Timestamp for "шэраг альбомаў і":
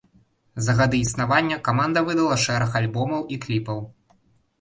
2.45-3.39